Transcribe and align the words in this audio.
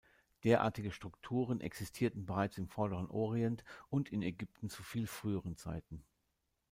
Derartige 0.43 0.89
Strukturen 0.89 1.61
existierten 1.61 2.25
bereits 2.25 2.57
im 2.57 2.67
Vorderen 2.67 3.07
Orient 3.11 3.63
und 3.91 4.11
in 4.11 4.23
Ägypten 4.23 4.67
zu 4.67 4.81
viel 4.81 5.05
früheren 5.05 5.55
Zeiten. 5.57 6.03